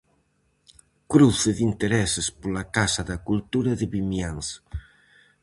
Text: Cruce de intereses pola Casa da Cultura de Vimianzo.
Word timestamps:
Cruce 1.11 1.49
de 1.57 1.63
intereses 1.71 2.27
pola 2.39 2.63
Casa 2.75 3.01
da 3.09 3.17
Cultura 3.27 3.71
de 3.79 3.85
Vimianzo. 3.93 4.57